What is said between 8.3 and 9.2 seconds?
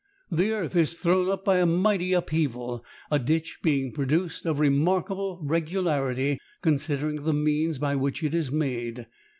is made.